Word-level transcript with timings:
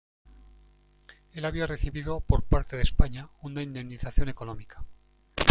Él 1.35 1.45
había 1.45 1.67
recibido 1.67 2.21
por 2.21 2.41
parte 2.43 2.75
de 2.75 2.81
España, 2.81 3.29
una 3.43 3.61
indemnización 3.61 4.29
económica. 4.29 4.83